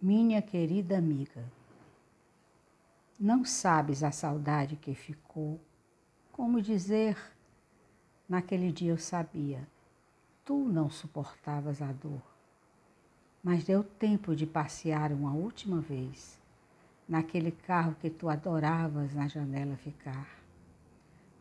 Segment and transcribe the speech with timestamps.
[0.00, 1.44] Minha querida amiga,
[3.18, 5.60] não sabes a saudade que ficou.
[6.30, 7.18] Como dizer,
[8.28, 9.66] naquele dia eu sabia,
[10.44, 12.22] tu não suportavas a dor,
[13.42, 16.40] mas deu tempo de passear uma última vez
[17.08, 20.28] naquele carro que tu adoravas na janela ficar.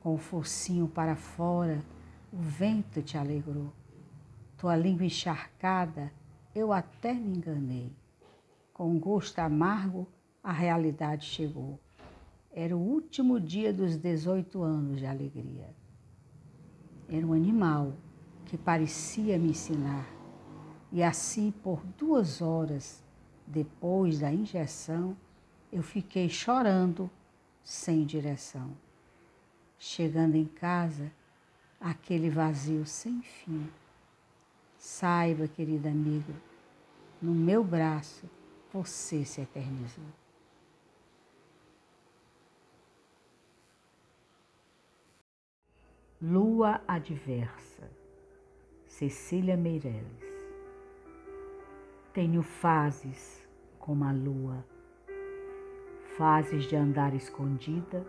[0.00, 1.84] Com o focinho para fora,
[2.32, 3.70] o vento te alegrou.
[4.56, 6.10] Tua língua encharcada,
[6.54, 7.92] eu até me enganei.
[8.76, 10.06] Com gosto amargo,
[10.42, 11.80] a realidade chegou.
[12.52, 15.74] Era o último dia dos 18 anos de alegria.
[17.08, 17.94] Era um animal
[18.44, 20.06] que parecia me ensinar.
[20.92, 23.02] E assim, por duas horas
[23.46, 25.16] depois da injeção,
[25.72, 27.10] eu fiquei chorando
[27.64, 28.76] sem direção.
[29.78, 31.10] Chegando em casa,
[31.80, 33.70] aquele vazio sem fim.
[34.76, 36.34] Saiba, querida amiga,
[37.22, 38.35] no meu braço
[38.76, 40.04] você se eternizou.
[46.20, 47.90] Lua Adversa,
[48.86, 50.04] Cecília Meireles.
[52.12, 54.64] Tenho fases como a lua,
[56.18, 58.06] fases de andar escondida,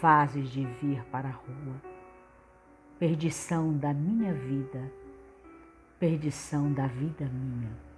[0.00, 1.82] fases de vir para a rua,
[3.00, 4.92] perdição da minha vida,
[5.98, 7.93] perdição da vida minha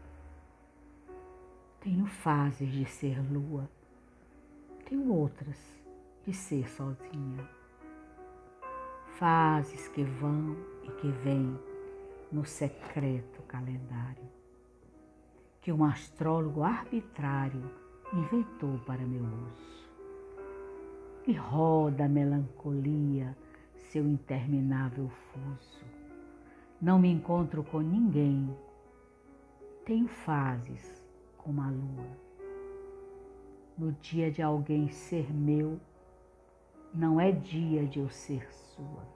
[2.06, 3.68] fases de ser lua,
[4.88, 5.58] tenho outras
[6.24, 7.48] de ser sozinha.
[9.18, 11.58] Fases que vão e que vêm
[12.30, 14.36] no secreto calendário
[15.66, 17.68] que um astrólogo arbitrário
[18.12, 19.90] inventou para meu uso.
[21.26, 23.36] E roda a melancolia
[23.74, 25.84] seu interminável fuso.
[26.80, 28.48] Não me encontro com ninguém.
[29.84, 31.04] Tenho fases
[31.46, 32.18] como a lua.
[33.78, 35.78] No dia de alguém ser meu,
[36.92, 39.06] não é dia de eu ser sua.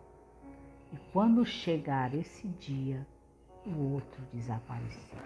[0.93, 3.05] E quando chegar esse dia,
[3.67, 5.19] o outro desaparecer.